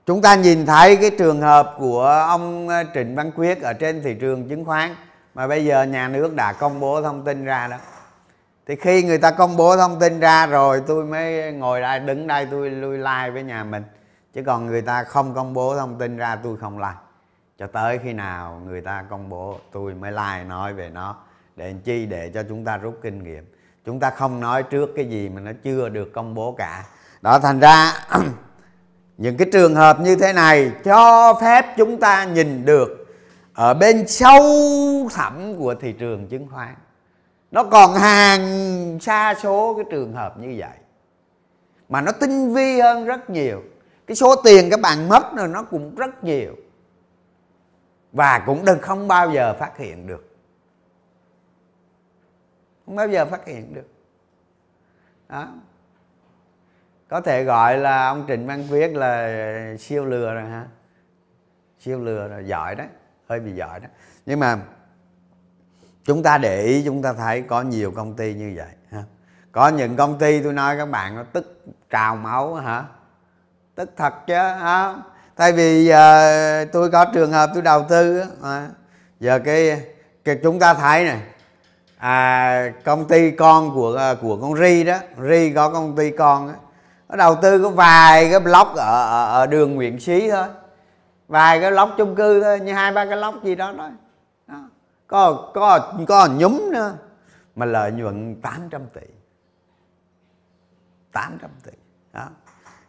[0.06, 4.02] chúng ta nhìn thấy cái trường hợp của ông ờ, Trịnh Văn Quyết ở trên
[4.04, 4.96] thị trường chứng khoán
[5.38, 7.78] mà bây giờ nhà nước đã công bố thông tin ra đó.
[8.68, 12.28] Thì khi người ta công bố thông tin ra rồi, tôi mới ngồi đây, đứng
[12.28, 13.84] đây tôi lui like với nhà mình.
[14.34, 17.00] Chứ còn người ta không công bố thông tin ra, tôi không like.
[17.60, 21.16] Cho tới khi nào người ta công bố, tôi mới like nói về nó.
[21.56, 22.06] Để làm chi?
[22.06, 23.54] Để cho chúng ta rút kinh nghiệm.
[23.86, 26.84] Chúng ta không nói trước cái gì mà nó chưa được công bố cả.
[27.22, 27.94] Đó, thành ra
[29.18, 32.97] những cái trường hợp như thế này cho phép chúng ta nhìn được
[33.58, 34.42] ở bên sâu
[35.12, 36.76] thẳm của thị trường chứng khoán,
[37.52, 40.78] nó còn hàng xa số cái trường hợp như vậy,
[41.90, 43.64] mà nó tinh vi hơn rất nhiều.
[44.08, 46.56] Cái số tiền các bạn mất rồi nó cũng rất nhiều,
[48.12, 50.36] và cũng đừng không bao giờ phát hiện được.
[52.86, 53.90] Không bao giờ phát hiện được.
[55.30, 55.48] Đó.
[57.08, 60.68] Có thể gọi là ông Trịnh Văn Quyết là siêu lừa rồi ha
[61.80, 62.88] siêu lừa rồi, giỏi đấy
[63.30, 63.88] hơi bị giỏi đó.
[64.26, 64.58] Nhưng mà
[66.04, 69.04] chúng ta để ý chúng ta thấy có nhiều công ty như vậy ha.
[69.52, 72.84] Có những công ty tôi nói các bạn nó tức trào máu hả?
[73.76, 74.96] Tức thật chứ hả
[75.38, 78.68] tại vì giờ tôi có trường hợp tôi đầu tư à,
[79.20, 79.82] giờ cái,
[80.24, 81.22] cái chúng ta thấy này
[81.98, 84.98] à, công ty con của à, của con ri đó
[85.30, 86.54] ri có công ty con đó,
[87.10, 90.48] nó đầu tư có vài cái block ở, ở, ở đường Nguyễn Xí thôi
[91.28, 93.90] vài cái lóc chung cư thôi, như hai, ba cái lóc gì đó thôi.
[94.48, 94.70] Đó.
[95.08, 96.94] có có có nhúm nữa.
[97.56, 99.08] Mà lợi nhuận 800 tỷ.
[101.12, 101.72] 800 tỷ.
[102.14, 102.28] Đó.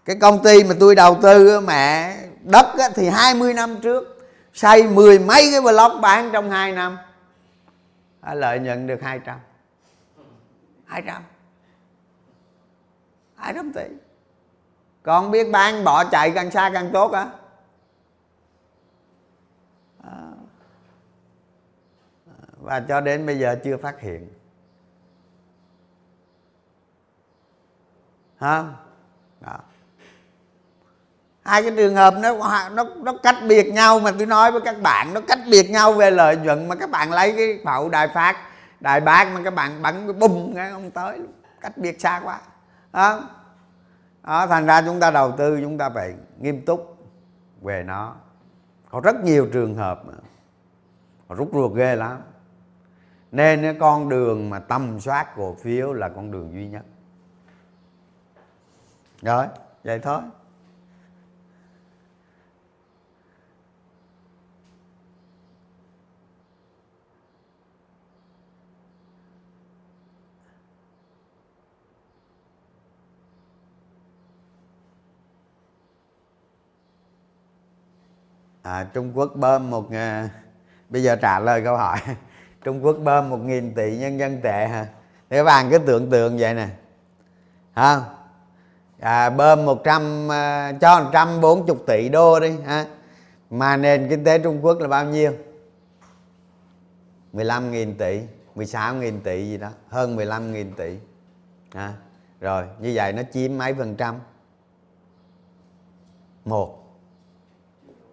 [0.04, 5.18] cái công ty mà tôi đầu tư mẹ, đất thì 20 năm trước, xây mười
[5.18, 6.98] mấy cái block bán trong 2 năm.
[8.20, 9.38] À, lợi nhuận được 200
[10.84, 11.22] 200
[13.36, 13.84] 200 tỷ.
[15.02, 17.20] Còn biết bán, bỏ chạy càng xa càng tốt á.
[17.20, 17.37] à.
[22.68, 24.28] Và cho đến bây giờ chưa phát hiện.
[28.40, 28.64] Ha
[29.40, 29.58] đó.
[31.42, 34.82] Hai cái trường hợp nó nó nó cách biệt nhau mà tôi nói với các
[34.82, 38.08] bạn, nó cách biệt nhau về lợi nhuận mà các bạn lấy cái phậu đài
[38.08, 38.36] phát,
[38.80, 41.20] đài bác mà các bạn bắn cái bùm cái không tới
[41.60, 42.40] cách biệt xa quá.
[42.92, 43.20] Đó.
[44.22, 46.96] đó, thành ra chúng ta đầu tư, chúng ta phải nghiêm túc
[47.62, 48.14] về nó.
[48.90, 50.12] Có rất nhiều trường hợp mà.
[51.28, 52.22] Rút ruột ghê lắm
[53.32, 56.84] nên cái con đường mà tầm soát cổ phiếu là con đường duy nhất.
[59.22, 59.46] Rồi
[59.84, 60.20] vậy thôi.
[78.62, 80.28] À, Trung Quốc bơm một à,
[80.88, 81.98] bây giờ trả lời câu hỏi.
[82.68, 84.86] Trung Quốc bơm 1 nghìn tỷ nhân dân tệ hả?
[85.30, 86.68] Thì các bạn cứ tưởng tượng vậy nè.
[87.72, 88.00] Ha
[88.98, 92.86] à, bơm 100 à, cho 140 tỷ đô đi ha
[93.50, 95.32] mà nền kinh tế Trung Quốc là bao nhiêu?
[97.32, 98.20] 15.000 tỷ
[98.56, 100.98] 16.000 tỷ gì đó hơn 15.000 tỷ
[101.74, 101.94] à,
[102.40, 104.20] rồi như vậy nó chiếm mấy phần trăm?
[106.44, 106.84] Một.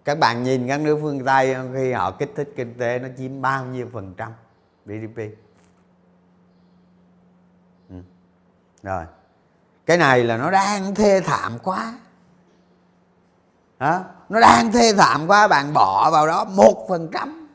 [0.04, 3.42] Các bạn nhìn các nước phương Tây khi họ kích thích kinh tế nó chiếm
[3.42, 4.32] bao nhiêu phần trăm?
[4.86, 5.18] GDP
[7.90, 7.96] ừ.
[8.82, 9.04] rồi.
[9.86, 11.94] Cái này là nó đang thê thảm quá.
[13.80, 14.04] Hả?
[14.28, 17.48] Nó đang thê thảm quá, bạn bỏ vào đó một phần trăm.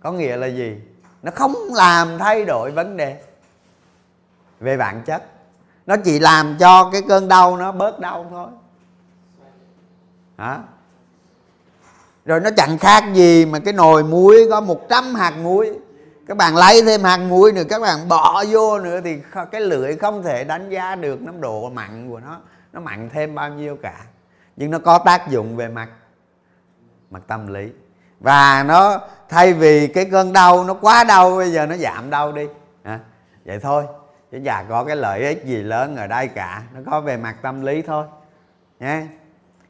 [0.00, 0.80] Có nghĩa là gì?
[1.22, 3.22] Nó không làm thay đổi vấn đề
[4.60, 5.24] về bản chất.
[5.86, 8.48] Nó chỉ làm cho cái cơn đau nó bớt đau thôi.
[10.38, 10.62] Hả?
[12.24, 15.78] Rồi nó chẳng khác gì mà cái nồi muối có 100 hạt muối.
[16.28, 19.18] Các bạn lấy thêm hạt muối nữa các bạn bỏ vô nữa thì
[19.52, 22.40] cái lưỡi không thể đánh giá được nó độ mặn của nó.
[22.72, 23.94] Nó mặn thêm bao nhiêu cả.
[24.56, 25.88] Nhưng nó có tác dụng về mặt
[27.10, 27.68] mặt tâm lý.
[28.20, 32.32] Và nó thay vì cái cơn đau nó quá đau bây giờ nó giảm đau
[32.32, 32.46] đi.
[32.82, 33.00] À,
[33.44, 33.84] vậy thôi.
[34.32, 36.62] Chứ chả có cái lợi ích gì lớn ở đây cả.
[36.74, 38.06] Nó có về mặt tâm lý thôi.
[38.80, 39.02] Nhé.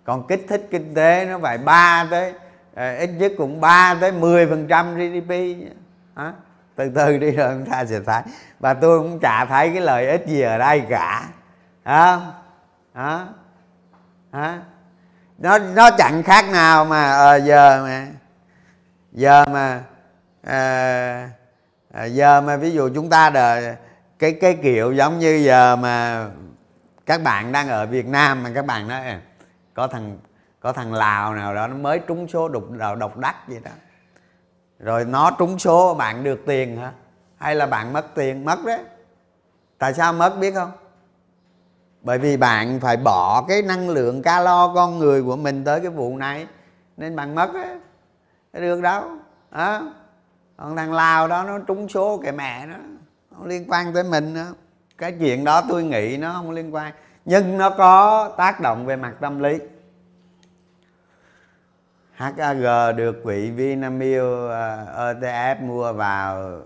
[0.05, 2.33] Còn kích thích kinh tế nó phải ba tới
[2.74, 5.32] à, ít nhất cũng 3 tới 10 phần trăm GDP
[6.14, 6.32] à,
[6.76, 8.22] từ từ đi rồi chúng ta sẽ thấy
[8.60, 11.28] và tôi cũng chả thấy cái lợi ích gì ở đây cả.
[11.84, 12.20] Hả?
[12.94, 13.26] Hả?
[14.30, 14.58] À.
[15.38, 18.06] nó nó chẳng khác nào mà à, giờ mà
[19.12, 19.80] giờ mà
[20.42, 21.28] à,
[21.92, 23.76] à, giờ mà ví dụ chúng ta đợi
[24.18, 26.26] cái cái kiểu giống như giờ mà
[27.06, 29.00] các bạn đang ở Việt Nam mà các bạn nói
[29.74, 30.18] có thằng
[30.64, 33.70] có thằng Lào nào đó nó mới trúng số đục, đào độc đắc gì đó.
[34.79, 36.92] Rồi nó trúng số, bạn được tiền hả?
[37.37, 38.44] Hay là bạn mất tiền?
[38.44, 38.79] Mất đấy.
[39.79, 40.70] Tại sao mất biết không?
[42.00, 45.90] Bởi vì bạn phải bỏ cái năng lượng calo con người của mình tới cái
[45.90, 46.46] vụ này,
[46.96, 47.79] nên bạn mất á
[48.53, 49.03] được đâu
[49.50, 49.92] đó
[50.57, 52.74] còn thằng lào đó, nó trúng số kệ mẹ nó
[53.37, 54.55] không liên quan tới mình nữa.
[54.98, 56.92] Cái chuyện đó tôi nghĩ nó không liên quan.
[57.24, 59.59] Nhưng nó có tác động về mặt tâm lý.
[62.14, 62.62] HAG
[62.96, 66.61] được quỹ Vinamilk à, ETF mua vào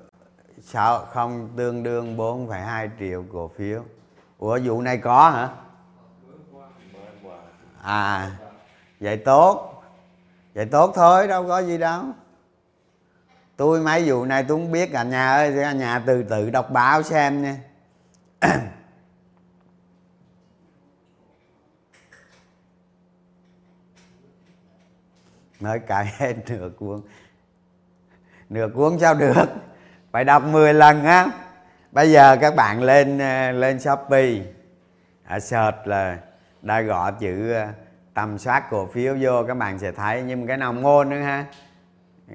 [0.62, 3.82] sao không tương đương 4,2 triệu cổ phiếu.
[4.38, 5.48] Ủa vụ này có hả?
[7.82, 8.30] À
[9.00, 9.82] vậy tốt.
[10.54, 12.02] Vậy tốt thôi đâu có gì đâu.
[13.56, 16.70] Tôi mấy vụ này tôi không biết cả nhà ơi Cả nhà từ từ đọc
[16.70, 17.56] báo xem nha.
[25.60, 27.00] mới cài hết nửa cuốn.
[28.48, 29.44] Nửa cuốn sao được?
[30.12, 31.26] Phải đọc 10 lần á.
[31.92, 34.34] Bây giờ các bạn lên ờ, lên shopee.
[35.24, 36.18] À, search là
[36.62, 37.66] đã gõ chữ ờ,
[38.14, 40.22] tầm soát cổ phiếu vô các bạn sẽ thấy.
[40.22, 41.44] Nhưng cái nào môn nữa ha?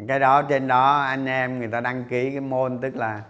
[0.07, 3.21] Cái đó trên đó anh em người ta đăng ký cái môn tức là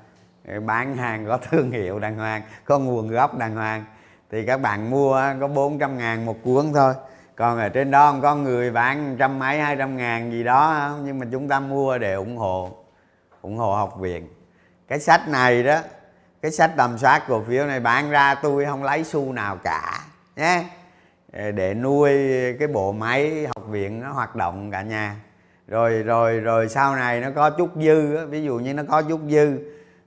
[0.47, 3.85] ờ, bán hàng có thương hiệu đàng hoàng có nguồn gốc đàng hoàng.
[4.31, 6.93] Thì các bạn mua có 400 ngàn một cuốn thôi
[7.35, 11.19] còn ở trên đó có người bán trăm mấy hai trăm ngàn gì đó nhưng
[11.19, 12.71] mà chúng ta mua để ủng hộ
[13.41, 14.27] ủng hộ học viện.
[14.87, 15.79] Cái sách này đó
[16.41, 19.99] cái sách tầm soát cổ phiếu này bán ra tôi không lấy xu nào cả
[20.35, 20.63] nhé.
[21.33, 22.11] Ờ, để nuôi
[22.59, 25.15] cái bộ máy học viện nó hoạt động cả nhà.
[25.67, 29.19] Rồi rồi rồi sau này nó có chút dư ví dụ như nó có chút
[29.29, 29.59] dư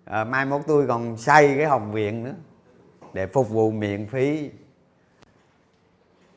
[0.05, 2.35] à, mai mốt tôi còn xây cái học viện nữa
[3.13, 4.51] để phục vụ miễn phí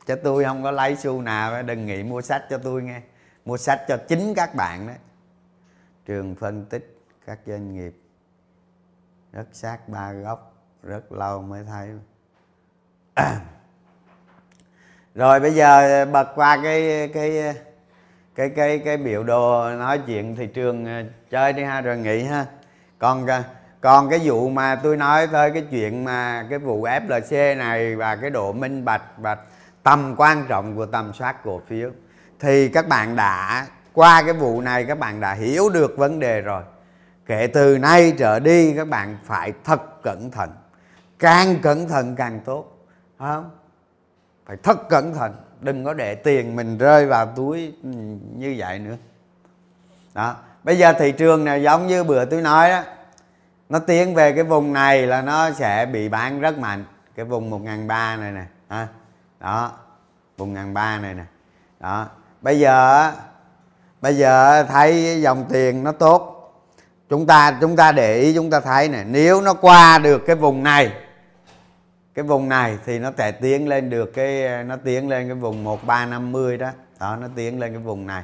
[0.09, 3.01] cho tôi không có lấy xu nào đừng nghĩ mua sách cho tôi nghe.
[3.45, 4.95] Mua sách cho chính các bạn đấy
[6.05, 7.93] trường phân tích các doanh nghiệp.
[9.33, 10.53] Rất sát ba góc,
[10.83, 11.89] rất lâu mới thấy.
[15.15, 17.55] Rồi bây giờ bật qua cái cái
[18.35, 22.23] cái cái cái biểu đồ nói chuyện thị trường ờ, chơi đi ha, rồi nghỉ
[22.23, 22.45] ha.
[22.99, 23.43] Còn ờ,
[23.81, 28.15] còn cái vụ mà tôi nói tới cái chuyện mà cái vụ FLC này và
[28.15, 29.37] cái độ minh bạch và
[29.83, 31.89] tầm quan trọng của tầm soát cổ phiếu.
[32.39, 36.41] Thì các bạn đã qua cái vụ này các bạn đã hiểu được vấn đề
[36.41, 36.63] rồi.
[37.25, 40.49] Kể từ nay trở đi các bạn phải thật cẩn thận.
[41.19, 42.87] Càng cẩn thận càng tốt
[43.19, 43.49] không?
[44.45, 47.89] Phải thật cẩn thận đừng có để tiền mình rơi vào túi ừ,
[48.35, 48.95] như vậy nữa.
[50.13, 52.83] Đó bây giờ thị trường này giống như bữa tôi nói đó
[53.69, 57.49] nó tiến về cái vùng này là nó sẽ bị bán rất mạnh cái vùng
[57.49, 58.87] một ngàn ba này nè à,
[59.39, 59.71] đó.
[60.37, 61.23] Vùng ngàn ba này nè.
[61.79, 62.07] Đó.
[62.41, 63.11] Bây giờ
[64.01, 66.35] bây giờ thấy dòng tiền nó tốt,
[67.09, 70.35] chúng ta chúng ta để ý, chúng ta thấy nè, nếu nó qua được cái
[70.35, 70.93] vùng này,
[72.15, 75.63] cái vùng này thì nó sẽ tiến lên được cái, nó tiến lên cái vùng
[75.63, 76.69] 1350 đó.
[76.99, 78.23] Đó, nó tiến lên cái vùng này.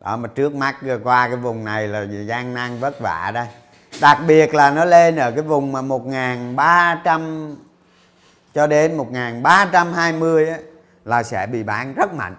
[0.00, 3.46] Đó, mà trước mắt qua cái vùng này là gian nan vất vả đây.
[4.00, 7.56] Đặc biệt là nó lên ở cái vùng mà 1300
[8.54, 10.58] cho đến 1320 á,
[11.04, 12.36] là sẽ bị bán rất mạnh.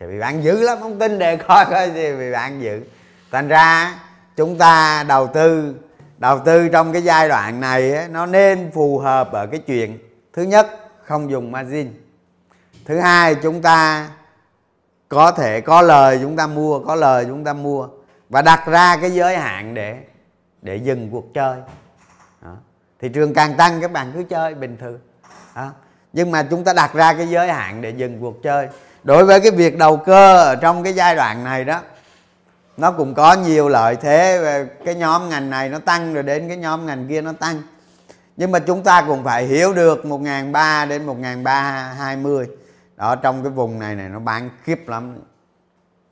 [0.00, 2.80] Sẽ bị bán dữ lắm không tin để coi coi gì, bị bán dữ.
[3.32, 3.98] Thành ra
[4.36, 5.74] chúng ta đầu tư
[6.18, 9.98] đầu tư trong cái giai đoạn này á, nó nên phù hợp ở cái chuyện
[10.32, 10.66] thứ nhất
[11.04, 11.92] không dùng margin.
[12.84, 14.08] Thứ hai chúng ta
[15.08, 17.88] có thể có lời chúng ta mua có lời chúng ta mua
[18.28, 19.96] và đặt ra cái giới hạn để
[20.62, 21.56] để dừng cuộc chơi
[23.00, 24.98] thị trường càng tăng, các bạn cứ chơi, bình thường.
[25.54, 25.70] Đó.
[26.12, 28.68] nhưng mà chúng ta đặt ra cái giới hạn để dừng cuộc chơi.
[29.04, 31.80] Đối với cái việc đầu cơ ở trong cái giai đoạn này đó,
[32.76, 34.64] nó cũng có nhiều lợi thế.
[34.84, 37.62] Cái nhóm ngành này nó tăng rồi đến cái nhóm ngành kia nó tăng.
[38.36, 42.46] Nhưng mà chúng ta cũng phải hiểu được 1.300 đến 1.320
[42.96, 45.18] đó, trong cái vùng này này nó bán khiếp lắm.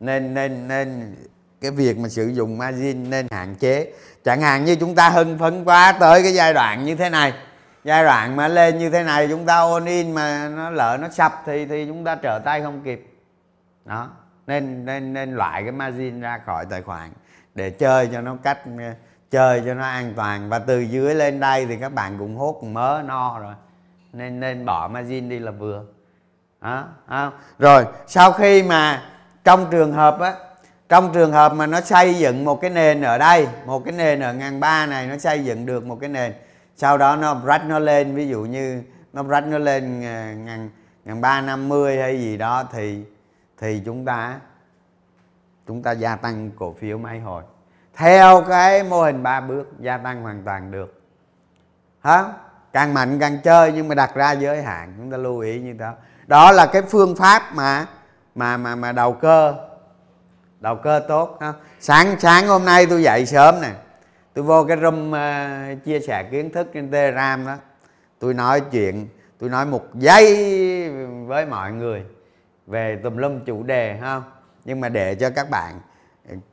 [0.00, 1.16] Nên nên nên
[1.60, 3.92] cái việc mà sử dụng margin nên hạn chế
[4.24, 7.32] chẳng hạn như chúng ta hưng phấn quá tới cái giai đoạn như thế này
[7.84, 11.08] giai đoạn mà lên như thế này chúng ta ôn in mà nó lỡ nó
[11.08, 13.06] sập thì thì chúng ta trở tay không kịp.
[13.84, 14.08] Đó
[14.46, 17.10] nên nên nên loại cái margin ra khỏi tài khoản
[17.54, 18.58] để chơi cho nó cách
[19.30, 20.48] chơi cho nó an toàn.
[20.48, 23.54] Và từ dưới lên đây thì các bạn cũng hốt mớ no rồi.
[24.12, 25.84] Nên nên bỏ margin đi là vừa.
[26.60, 27.32] Đó, đó.
[27.58, 29.02] rồi sau khi mà
[29.44, 30.34] trong trường hợp á
[30.94, 34.20] trong trường hợp mà nó xây dựng một cái nền ở đây, một cái nền
[34.20, 36.32] ở ngàn ba này, nó xây dựng được một cái nền,
[36.76, 38.82] sau đó nó rách nó lên, ví dụ như
[39.12, 40.70] nó rách nó lên ờ, ngàn
[41.04, 43.04] ngàn ba, năm mươi hay gì đó, thì
[43.58, 44.40] thì chúng ta
[45.66, 47.42] chúng ta gia tăng cổ phiếu máy hồi.
[47.94, 51.02] Theo cái mô hình ba bước, gia tăng hoàn toàn được.
[52.00, 52.24] Hả?
[52.72, 55.72] Càng mạnh càng chơi nhưng mà đặt ra giới hạn, chúng ta lưu ý như
[55.72, 55.92] đó.
[56.26, 57.86] Đó là cái phương pháp mà
[58.34, 59.54] mà mà mà đầu cơ
[60.64, 61.52] đầu cơ tốt ha.
[61.80, 63.70] sáng sáng hôm nay tôi dậy sớm nè.
[64.34, 67.56] Tôi vô cái room uh, chia sẻ kiến thức trên telegram đó.
[68.18, 69.08] Tôi nói chuyện
[69.38, 70.90] tôi nói một giây
[71.26, 72.02] với mọi người
[72.66, 74.22] về tùm lum chủ đề không
[74.64, 75.80] nhưng mà để cho các bạn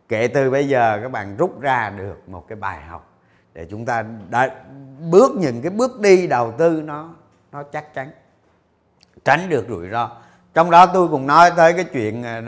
[0.10, 3.10] kể từ bây giờ các bạn rút ra được một cái bài học
[3.54, 4.50] để chúng ta đã
[5.12, 7.10] bước những cái bước đi đầu tư nó
[7.52, 8.12] nó chắc chắn
[9.26, 10.12] tránh được rủi ro.
[10.54, 12.42] Trong đó tôi cũng nói tới cái chuyện ờ,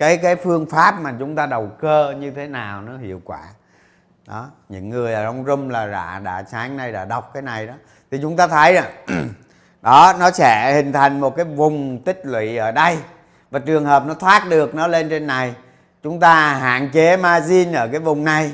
[0.00, 3.40] cái cái phương pháp mà chúng ta đầu cơ như thế nào nó hiệu quả.
[4.26, 7.66] Đó, những người ở trong room là đã đã sáng nay đã đọc cái này
[7.66, 7.74] đó.
[8.10, 8.90] Thì chúng ta thấy là
[9.82, 12.98] đó, nó sẽ hình thành một cái vùng tích lũy ở đây.
[13.50, 15.54] Và trường hợp nó thoát được, nó lên trên này,
[16.02, 18.52] chúng ta hạn chế margin ở cái vùng này.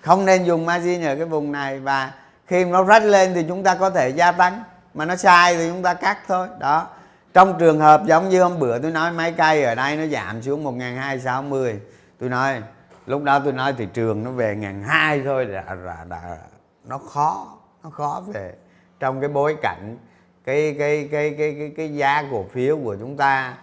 [0.00, 1.80] Không nên dùng margin ở cái vùng này.
[1.80, 2.12] Và
[2.46, 4.62] khi nó rách lên thì chúng ta có thể gia tăng.
[4.94, 6.48] Mà nó sai thì chúng ta cắt thôi.
[6.58, 6.86] Đó
[7.34, 10.42] trong trường hợp giống như hôm bữa tôi nói máy cây ở đây nó giảm
[10.42, 11.80] xuống 1260
[12.18, 12.62] tôi nói
[13.06, 16.36] lúc đó tôi nói thị trường nó về ngàn hai thôi đã, đã, đã,
[16.84, 17.46] nó khó
[17.82, 18.54] nó khó về
[19.00, 19.96] trong cái bối cảnh
[20.44, 23.54] cái cái cái cái cái cái giá cổ phiếu của chúng ta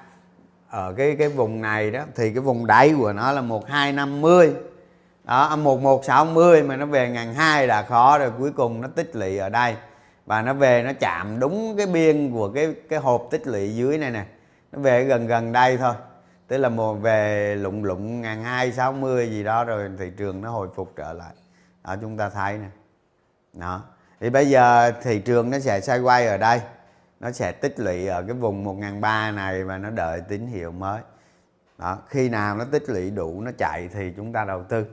[0.70, 2.02] ở cái cái vùng này đó.
[2.16, 4.54] Thì cái vùng đáy của nó là 1250
[5.24, 9.16] đó à, 1160 mà nó về ngàn hai là khó rồi cuối cùng nó tích
[9.16, 9.76] lũy ở đây
[10.28, 13.98] và nó về nó chạm đúng cái biên của cái cái hộp tích lũy dưới
[13.98, 14.26] này nè.
[14.72, 15.94] Nó về gần gần đây thôi.
[16.48, 20.42] Tức là mùa về lụng lụng ngàn hai sáu mươi gì đó rồi thị trường
[20.42, 21.34] nó hồi phục trở lại.
[21.84, 22.68] Đó, chúng ta thấy nè.
[23.54, 23.84] Đó.
[24.20, 26.62] Thì bây giờ thị trường nó sẽ xoay quay ở đây.
[27.20, 30.48] Nó sẽ tích lũy ở cái vùng một ngàn ba này và nó đợi tín
[30.48, 31.02] hiệu mới.
[31.78, 34.86] Đó, khi nào nó tích lũy đủ nó chạy thì chúng ta đầu tư.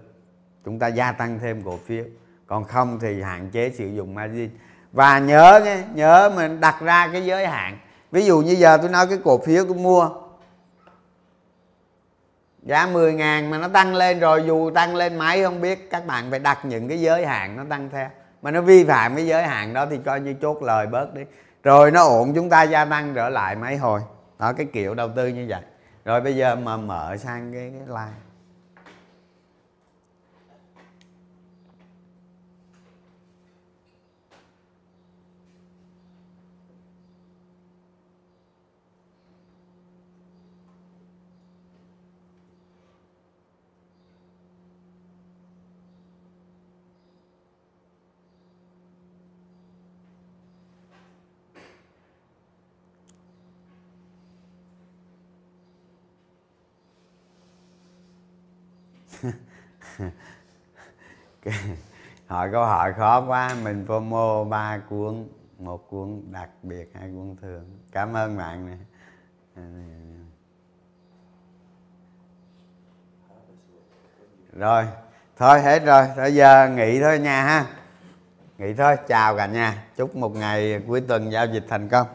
[0.65, 2.05] Chúng ta gia tăng thêm cổ phiếu.
[2.47, 4.51] Còn không thì hạn chế sử dụng margin
[4.95, 7.79] và nhớ nghe nhớ mình đặt ra cái giới hạn.
[8.11, 10.11] Ví dụ như giờ tôi nói cái cổ phiếu tôi mua
[12.63, 16.07] giá 10 ngàn mà nó tăng lên rồi dù tăng lên mấy không biết các
[16.07, 18.09] bạn phải đặt những cái giới hạn nó tăng theo.
[18.43, 21.23] Mà nó vi phạm cái giới hạn đó thì coi như chốt lời bớt đi.
[21.63, 24.01] Rồi nó ổn chúng ta gia tăng trở lại mấy hồi.
[24.39, 25.63] Đó cái kiểu đầu tư như vậy.
[26.05, 28.19] Rồi bây giờ mà mở sang cái, cái like
[62.27, 63.57] hỏi câu hỏi khó quá.
[63.63, 67.79] Mình promo ba cuốn, một cuốn đặc biệt, hai cuốn thường.
[67.93, 68.77] Cảm ơn bạn nè.
[74.53, 74.87] Rồi,
[75.37, 76.07] thôi hết rồi.
[76.17, 77.67] Bây giờ nghỉ thôi nha ha.
[78.59, 78.97] Nghỉ thôi.
[79.09, 79.85] Chào cả nhà.
[79.97, 82.07] Chúc một ngày cuối tuần giao dịch thành công.